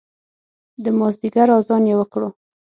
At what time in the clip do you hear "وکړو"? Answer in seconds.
1.97-2.29